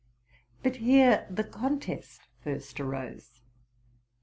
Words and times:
But 0.63 0.77
here 0.77 1.27
the 1.29 1.43
contest 1.43 2.21
first 2.43 2.79
arose. 2.79 3.43